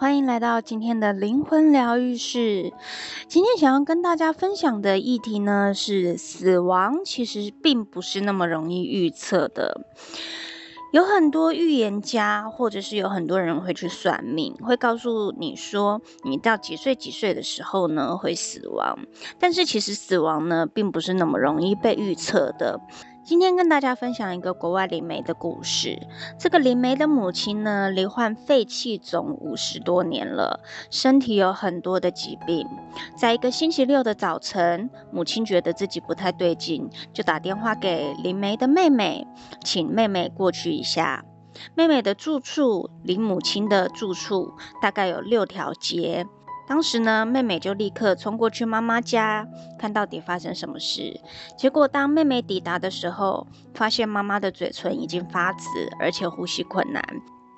[0.00, 2.72] 欢迎来到今天的灵魂疗愈室。
[3.28, 9.82] 今天想要跟大家分享的议题呢，是死亡其实并不是那么容易预测的。
[10.90, 19.00] 有很多预言家，或者是有很多人会去算命，会告诉你说，你到几岁几岁的时候呢，会死亡。
[19.38, 22.80] 但是其实死亡呢，并不是那么容易被预测的。
[23.30, 25.96] 今天跟大家分享一个国外灵媒的故事。
[26.36, 30.58] 这个灵媒的母亲呢，罹患肺气肿五十多年了，
[30.90, 32.66] 身体有很多的疾病。
[33.16, 39.24] 在一个星期六的早晨，母亲觉得自己不太对劲，就打电话给灵媒的妹妹，
[39.62, 41.24] 请妹妹过去一下。
[41.76, 46.26] 妹妹的住处离母亲的住处大概有六条街。
[46.70, 49.44] 当时呢，妹妹就立刻冲过去妈妈家，
[49.76, 51.20] 看到底发生什么事。
[51.58, 55.66] 结果当妹妹抵达的时候，发现妈妈的嘴唇已经发紫，
[55.98, 57.02] 而且呼吸困难。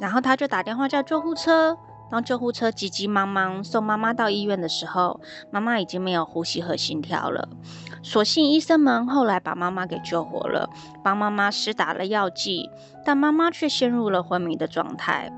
[0.01, 1.77] 然后她就打电话叫救护车。
[2.11, 7.51] 当救护车急急忙忙送妈妈到医院的时候，妈妈已经没有呼吸和心跳了。
[8.03, 10.71] 所幸医生们后来把妈妈给救活了，
[11.05, 12.71] 帮妈妈施打了药剂，
[13.05, 15.31] 但妈妈却陷入了昏迷的状态。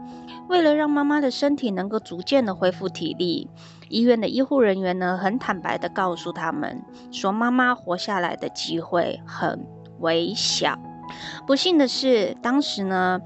[0.48, 3.48] 为了让妈妈的身体能够逐渐的恢复体力，
[3.88, 9.66] 医院的医护人员呢，很坦白的告诉他们说，妈妈活下来的机会很
[10.00, 10.78] 微小。
[11.46, 13.20] 不幸的是，当时呢，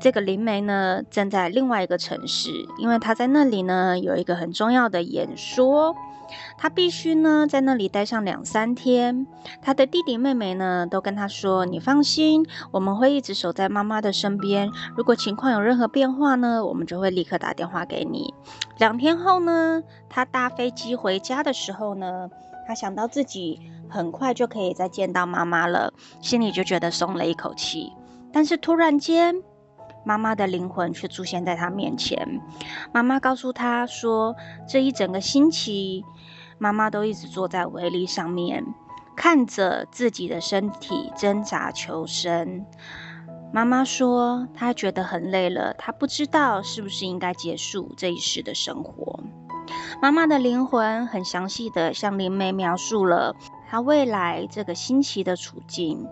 [0.00, 5.94] 这个灵媒呢正在另外一个城市，因为他在那里呢有一个很重要的演说。
[6.56, 9.26] 他必须呢在那里待上两三天。
[9.62, 14.70] 他的弟弟妹妹呢都跟他说：“你放心，我们会一直守在妈妈的身边。
[14.96, 18.32] 如果情况有任何变化呢，我们就会立刻打电话给你。”
[18.78, 22.28] 两天后呢，他搭飞机回家的时候呢，
[22.66, 27.92] 他想到自己很快就可以再见到妈妈了，心里就觉得松了一口气。
[28.32, 29.42] 但是突然间，
[30.04, 32.40] 妈妈的灵魂却出现在他面前。
[32.92, 34.36] 妈妈告诉他说
[34.68, 36.04] ：“这一整个星期，
[36.58, 38.64] 妈妈都一直坐在围篱上面，
[39.16, 42.64] 看着自己的身体挣扎求生。”
[43.52, 49.20] 妈妈说：“她觉得很累了，她不知道是不是应该结束这一世的生活。”
[50.02, 53.34] 妈妈的灵魂很详细地向灵媒描述了
[53.66, 56.06] 她未来这个星期的处境。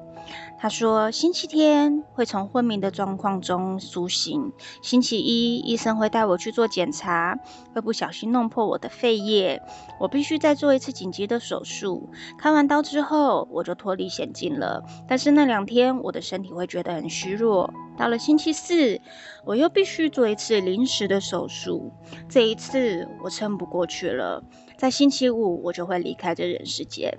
[0.63, 4.53] 他说：“星期天会从昏迷的状况中苏醒。
[4.81, 7.37] 星期一，医生会带我去做检查，
[7.75, 9.61] 会不小心弄破我的肺叶，
[9.99, 12.09] 我必须再做一次紧急的手术。
[12.39, 14.85] 开完刀之后，我就脱离险境了。
[15.09, 17.75] 但是那两天，我的身体会觉得很虚弱。
[17.99, 19.01] 到了星期四，
[19.45, 21.91] 我又必须做一次临时的手术。
[22.29, 24.41] 这一次，我撑不过去了。
[24.79, 27.13] 在星期五，我就会离开这人世间。”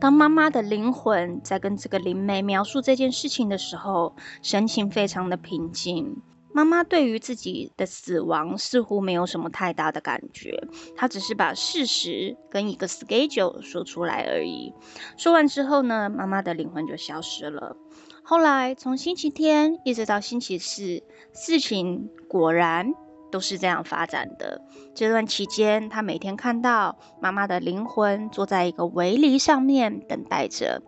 [0.00, 6.22] 当妈妈的灵魂在跟这个灵媒描述这件事情的时候，神情非常的平静。
[6.52, 10.58] 妈妈对于自己的死亡似乎没有什么太大的感觉，
[10.96, 14.72] 她只是把事实跟一个 schedule 说出来而已。
[15.18, 17.76] 说完之后呢，妈妈的灵魂就消失了。
[18.22, 21.02] 后来从星期天一直到星期四，
[21.34, 22.94] 事情果然。
[23.36, 24.62] 都是这样发展的。
[24.94, 30.80] 这段期间，他每天看到妈妈的灵魂坐在一个围篱上面等待着。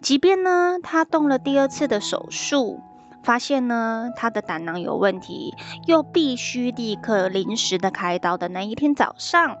[0.00, 2.80] 即便呢，他动了第二次的手术，
[3.22, 5.54] 发现呢他的胆囊有问题，
[5.86, 9.58] 又必须立刻临时的开刀的那一天早上，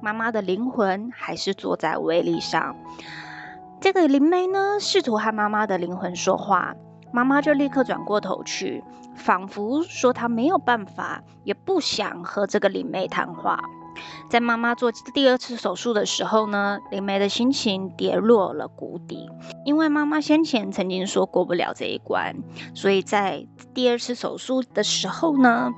[0.00, 2.76] 妈妈的灵魂还是坐在围篱上。
[3.80, 6.76] 这个灵媒呢，试图和妈妈的灵魂说话。
[7.16, 8.84] 妈妈就立刻转过头去，
[9.14, 13.58] 仿佛说她没有办法，也不想和这个灵媒谈话。
[14.28, 19.30] 在妈妈做第二次手术的时候呢，灵媒的心情跌落了谷底，
[19.64, 22.36] 因为妈妈先前曾经说过不了这一关，
[22.74, 25.70] 所以在第二次手术的时候呢，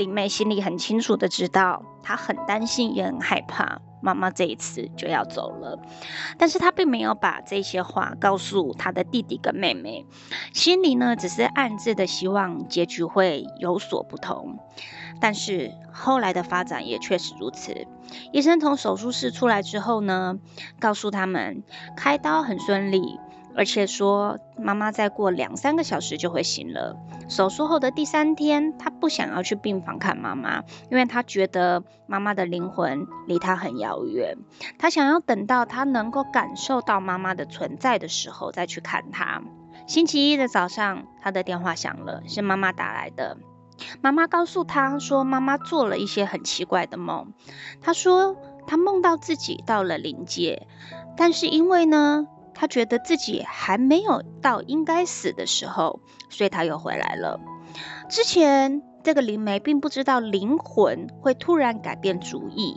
[0.00, 3.82] 林妹心里很清楚的知道，她很担心，也很害怕。
[4.00, 5.78] 妈妈这一次就要走了，
[6.38, 10.06] 但是她并没有把这些话告诉她的弟弟跟妹妹，
[10.54, 14.58] 心里呢只是暗自的希望结局会有所不同。
[15.20, 17.86] 但是后来的发展也确实如此。
[18.32, 20.38] 医生从手术室出来之后呢，
[20.78, 21.62] 告诉他们
[21.94, 23.20] 开刀很顺利。
[23.60, 26.96] 而且说，妈妈再过两三个小时就会醒了。
[27.28, 34.38] 手术后的第三天，他不想要去病房看妈妈，因为他觉得妈妈的灵魂离他很遥远。
[34.78, 39.42] 他想要等到他能够感受到妈妈的存在的时候再去看她。
[39.86, 43.36] 星期一的早上，他的电话响了，是妈妈打来的。
[44.00, 47.34] 妈妈告诉他说，妈妈做了一些很奇怪的梦。
[47.82, 50.66] 他说，他梦到自己到了灵界，
[51.14, 52.26] 但是因为呢。
[52.54, 57.40] 他觉得自己还没有到应该死的时候，所以他又回来了。
[58.08, 62.76] 之前这个灵媒并不知道灵魂会突然改变主意，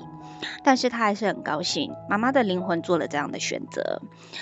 [0.64, 4.02] 但是他还是很高兴妈妈的灵魂做了这样的选择，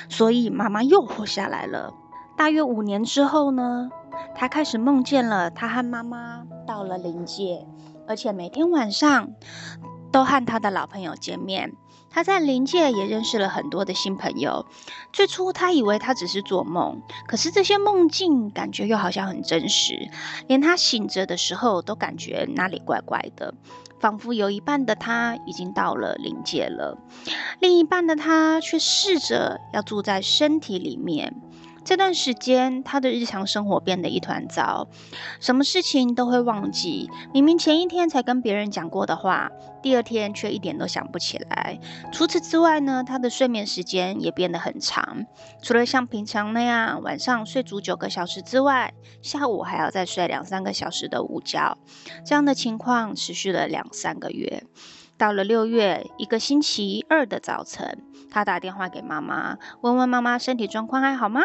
[0.09, 1.93] 所以妈妈又活下来了。
[2.37, 3.89] 大约五年之后呢，
[4.35, 7.65] 他开始梦见了他和妈妈到了灵界，
[8.07, 9.31] 而且每天晚上
[10.11, 11.73] 都和他的老朋友见面。
[12.11, 14.65] 他在灵界也认识了很多的新朋友。
[15.13, 20.09] 最初他以为他只是做梦，可是这些梦境感觉又好像很真实，
[20.47, 23.53] 连他醒着的时候都感觉哪里怪怪的，
[23.99, 26.97] 仿佛有一半的他已经到了灵界了，
[27.59, 31.41] 另一半的他却试着要住在身体里面。
[31.83, 34.87] 这段时间，他的日常生活变得一团糟，
[35.39, 37.09] 什么事情都会忘记。
[37.33, 39.49] 明明前一天才跟别人讲过的话，
[39.81, 41.79] 第二天却一点都想不起来。
[42.11, 45.25] 除此之外呢，他的睡眠时间也变得很长，
[45.63, 48.93] 除了像平常那样晚上睡足九个小时之外，
[49.23, 51.77] 下午还要再睡两三个小时的午觉。
[52.23, 54.63] 这样的情况持续了两三个月。
[55.17, 61.41] 到了六月一个星期二的早晨，他打电话给妈妈，问问妈妈身体状况还好吗？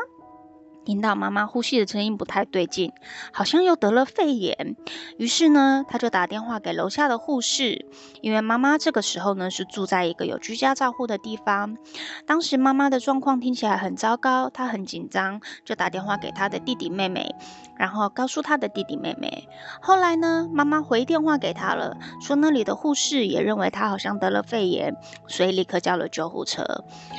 [0.86, 2.92] 听到妈妈呼吸的声音不太对劲，
[3.32, 4.76] 好像又得了肺炎。
[5.18, 7.86] 于是呢，他就打电话给楼下的护士，
[8.20, 11.76] 因为妈妈这个时候呢是住在一个有居家照护的地方。
[12.24, 17.34] 当时妈妈的状况听起来很糟糕，她很紧张，就打电话给她的弟弟妹妹，
[17.76, 19.48] 然后告诉她的弟弟妹妹。
[19.82, 24.96] 后来呢，妈妈回电话给她了，说那里的护士也认为她好像得了肺炎，
[25.26, 26.64] 所以立刻叫了救护车。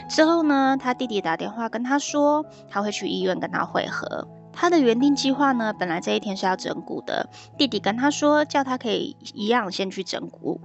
[0.10, 7.30] 之后呢，他弟弟打电话跟他说，他会去医院跟要会合，他的原定计划呢，本来这一天是要整骨的。
[7.58, 10.62] 弟弟跟他说，叫他可以一样先去整骨。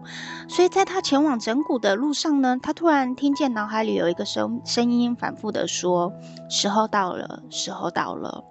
[0.48, 6.12] 所以在他前往整骨的路上呢，他突然听见脑海里有一个声声音反复的说
[6.48, 8.44] ：“时候到了，时候到了。”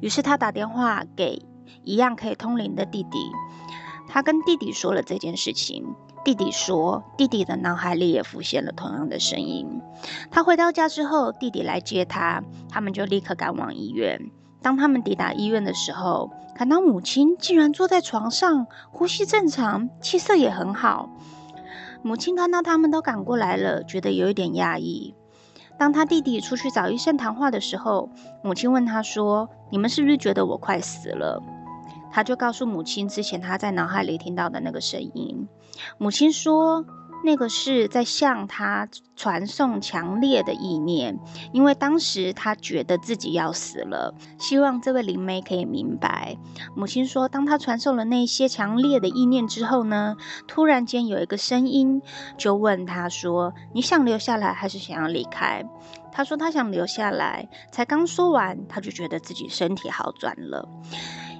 [0.00, 1.42] 于是他打电话给
[1.82, 3.18] 一样可以通灵的弟弟，
[4.08, 5.84] 他跟弟弟说了这件事情。
[6.24, 9.82] 弟弟说，弟弟的脑海里也浮现了同样的声音。
[10.30, 14.18] 他回到家之后，弟弟来接他，他们就立刻赶往医院。
[14.62, 21.10] 当他们抵达医院的时候，看到母亲竟然坐在床上，呼吸正常，气色也很好。
[22.02, 25.14] 母亲看到他们都赶过来了，觉得有一点讶异。
[25.76, 28.08] 当他弟弟出去找医生谈话的时候，
[28.42, 31.42] 母亲问他说：“你们是不是觉得我快死了？”
[32.14, 35.48] 他就告诉母亲之前他在脑海里听到的那个声音。
[35.98, 36.84] 母亲说，
[37.24, 41.18] 那个是在向他传送强烈的意念，
[41.52, 46.36] 因为当时他觉得自己要死了，希望这位灵媒可以明白。
[46.76, 50.14] 母亲说，当他传送了那些强烈的意念之后呢，
[50.46, 52.00] 突然间有一个声音
[52.38, 55.64] 就问他说：“你想留下来还是想要离开？”
[56.12, 60.68] 他说他想留下来，才刚说完，他就觉得自己身体好转了。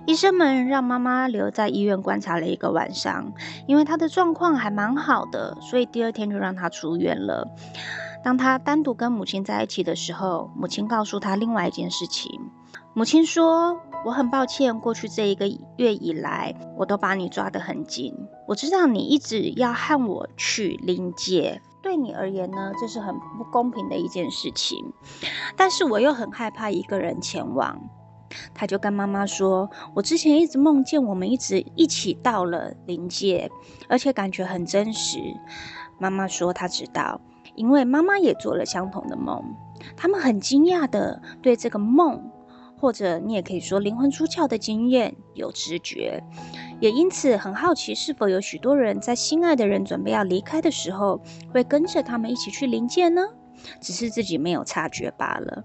[0.06, 3.32] 医生们让妈妈留在医院观察了一个晚上，
[3.66, 7.48] 因为她的状况还蛮好的，所以第二天就让她出院了。
[8.22, 12.38] 当她单独跟母亲在一起的时候，母亲告诉她另外一件事情。
[12.92, 15.48] 母亲说：“我很抱歉，过去这一个
[15.78, 18.14] 月以来，我都把你抓得很紧。
[18.46, 24.78] 我知道你一直要和我去临界，对你而言呢，这是很不公平的一件事情。
[25.56, 27.80] 但是我又很害怕一个人前往。”
[28.54, 33.50] 他就跟妈妈说：“我之前一直梦见我们一直一起到了灵界，
[33.88, 35.18] 而且感觉很真实。”
[35.98, 37.20] 妈妈说：“她知道，
[37.54, 39.42] 因为妈妈也做了相同的梦。
[39.96, 42.30] 他们很惊讶的对这个梦，
[42.80, 46.22] 或者你也可以说灵魂出窍的经验有直觉，
[46.80, 51.20] 也因此很好奇是否有许多人在心爱的人准备要离开的时候，
[51.52, 53.22] 会跟着他们一起去灵界呢？”
[53.80, 55.64] 只是自己没有察觉罢了。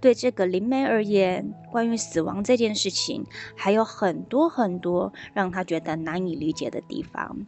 [0.00, 3.24] 对这个灵媒而言，关于死亡这件事情，
[3.56, 7.46] 还有很多很多让他觉得难以理解的地方。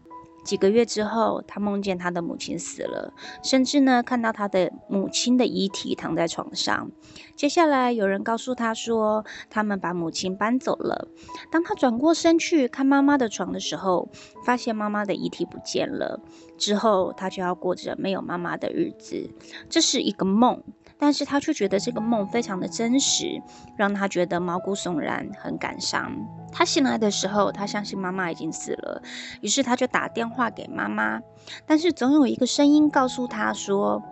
[0.49, 3.12] 几个月之后，他梦见他的母亲死了，
[3.43, 6.90] 甚至呢看到他的母亲的遗体躺在床上。
[7.37, 11.09] 接下来有人告诉他说，他们把母亲搬走了。
[11.52, 14.09] 当他转过身去看妈妈的床的时候，
[14.43, 16.19] 发现妈妈的遗体不见了。
[16.57, 19.28] 之后他就要过着没有妈妈的日子。
[19.69, 20.62] 这是一个梦。
[20.99, 23.40] 但是他却觉得这个梦非常的真实，
[23.76, 26.12] 让他觉得毛骨悚然，很感伤。
[26.50, 29.02] 他醒来的时候，他相信妈妈已经死了，
[29.40, 31.21] 于是他就打电话给妈妈。
[31.67, 34.02] 但是总有一个声音告诉他说：“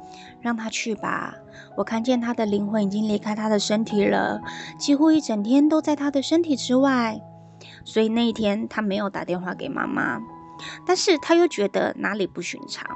[0.41, 1.35] 让他去吧，
[1.77, 4.41] 我看见他的灵魂已经离开他的身体了，
[4.79, 7.21] 几乎一整天都在他的身体之外。”
[7.85, 10.21] 所以那一天他没有打电话给妈妈。
[10.87, 12.87] 但是他又觉得哪里不寻常，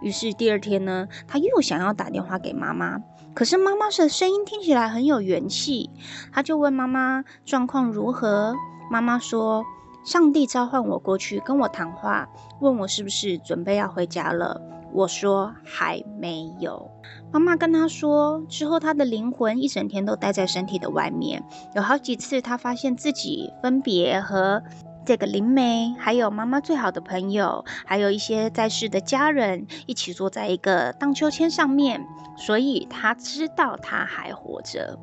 [0.00, 2.98] 于是第二天呢，他又想要打电话给妈妈。
[3.34, 5.90] 可是妈妈的声音听起来很有元气，
[6.32, 8.54] 他就问妈妈状况如何。
[8.90, 9.64] 妈妈说
[10.04, 12.28] 上帝召唤我过去跟我谈话，
[12.60, 14.60] 问我是不是准备要回家了。
[14.92, 16.88] 我说还没有。
[17.32, 21.42] 妈妈跟他说，之后他的灵魂一整天都待在身体的外面，
[21.74, 24.62] 有好几次他发现自己分别和
[25.04, 32.06] 这个灵媒，还有妈妈最好的朋友，还有一些在世的家人一起坐在一个荡秋千上面，
[32.36, 34.98] 所以他知道他还活着。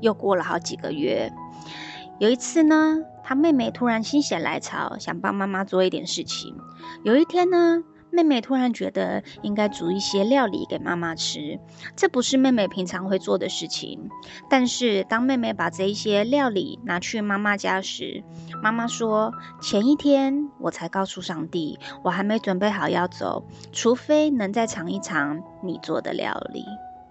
[0.00, 1.32] 又过了好几个月，
[2.18, 6.56] 有一次呢，他妹妹突然心血来潮，想帮妈妈做一点事情。
[7.04, 7.82] 有一天呢，
[8.14, 11.58] 妹妹突然觉得应该煮一些料理给妈妈吃，
[11.96, 14.08] 这不是妹妹平常会做的事情。
[14.48, 18.22] 但是当妹妹把这一些料理拿去妈妈家时，
[18.62, 26.64] 妈妈说：“前一天我才告诉上帝，我还没准备好要走，除非能再尝一尝你做的料理。”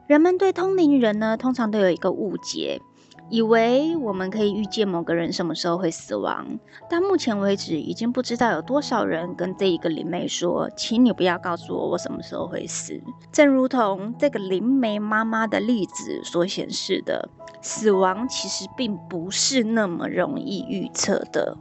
[0.07, 2.81] 人们对通灵人呢，通常都有一个误解。
[3.30, 6.46] 以为我们可以预见某个人什么时候会死亡，
[6.89, 13.01] 但目前为止已经不知道有多少人跟这一个灵媒说：“请你不要告诉我我什么时候会死。”
[13.32, 17.27] 正如同这个灵媒妈妈的例子所显示的，
[17.62, 21.58] 死亡其实并不是那么容易预测的。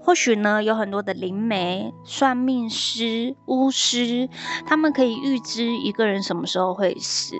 [0.00, 4.28] 或许呢，有很多的灵媒、算命师、巫师，
[4.64, 7.34] 他们可以预知一个人什么时候会死，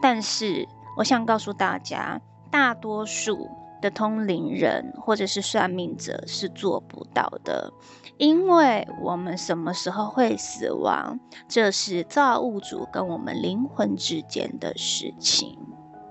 [0.00, 2.22] 但是我想告诉大家。
[2.50, 3.48] 大多数
[3.80, 7.72] 的通灵人或者是算命者是做不到的，
[8.16, 15.58] 因为我们什么时候会死亡，这是造物主跟我们灵魂之间的事情。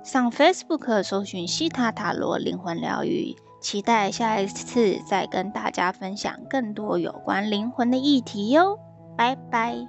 [0.04, 8.80] 上 Facebook 搜寻西塔塔罗灵魂疗愈，期待下一次再跟大家分享更多有关灵魂的议题哟，
[9.18, 9.88] 拜拜。